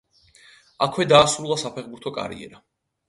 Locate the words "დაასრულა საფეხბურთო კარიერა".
1.13-2.63